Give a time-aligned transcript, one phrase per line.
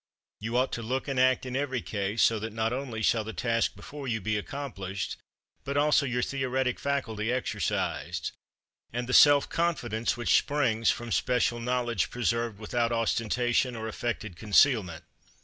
[0.39, 3.33] You ought to look and act in every case so that not only shall the
[3.33, 5.15] task before you be accomplished,
[5.63, 8.31] but also your theoretic faculty exercised,
[8.91, 15.03] and the self confidence which springs from special knowledge preserved without ostentation or affected concealment.